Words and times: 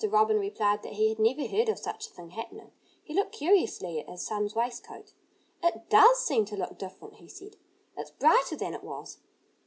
Robin 0.09 0.39
replied 0.39 0.81
that 0.81 0.93
he 0.93 1.09
had 1.09 1.19
never 1.19 1.45
heard 1.45 1.69
of 1.69 1.77
such 1.77 2.07
a 2.07 2.09
thing 2.09 2.31
happening. 2.31 2.71
He 3.03 3.13
looked 3.13 3.33
curiously 3.33 3.99
at 3.99 4.09
his 4.09 4.25
son's 4.25 4.55
waistcoat. 4.55 5.13
"It 5.61 5.91
does 5.91 6.25
seem 6.25 6.43
to 6.45 6.55
look 6.57 6.79
different," 6.79 7.17
he 7.17 7.27
said. 7.27 7.55
"It's 7.95 8.09
brighter 8.09 8.55
than 8.55 8.73
it 8.73 8.83
was." 8.83 9.19